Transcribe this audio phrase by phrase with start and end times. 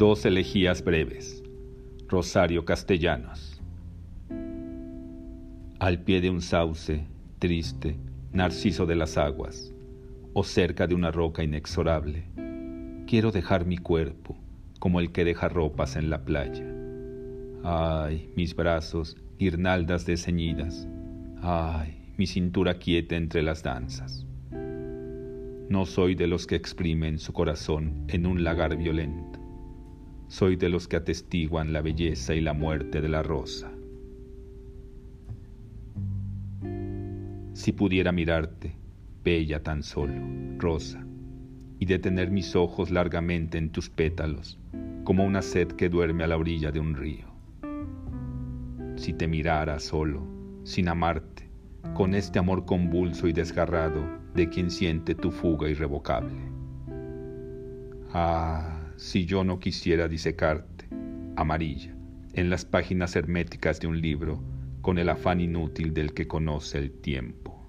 [0.00, 1.42] Dos elegías breves.
[2.08, 3.60] Rosario Castellanos.
[5.78, 7.04] Al pie de un sauce,
[7.38, 7.98] triste,
[8.32, 9.74] narciso de las aguas,
[10.32, 12.24] o cerca de una roca inexorable,
[13.06, 14.38] quiero dejar mi cuerpo
[14.78, 16.64] como el que deja ropas en la playa.
[17.62, 20.88] Ay, mis brazos, guirnaldas desceñidas.
[21.42, 24.26] Ay, mi cintura quieta entre las danzas.
[25.68, 29.29] No soy de los que exprimen su corazón en un lagar violento
[30.30, 33.68] soy de los que atestiguan la belleza y la muerte de la rosa.
[37.52, 38.76] Si pudiera mirarte,
[39.24, 40.22] bella tan solo,
[40.56, 41.04] rosa,
[41.80, 44.56] y detener mis ojos largamente en tus pétalos,
[45.02, 47.26] como una sed que duerme a la orilla de un río.
[48.94, 50.22] Si te mirara solo,
[50.62, 51.50] sin amarte,
[51.92, 54.06] con este amor convulso y desgarrado
[54.36, 56.38] de quien siente tu fuga irrevocable.
[58.12, 60.84] Ah, si yo no quisiera disecarte,
[61.34, 61.94] amarilla,
[62.34, 64.44] en las páginas herméticas de un libro,
[64.82, 67.59] con el afán inútil del que conoce el tiempo.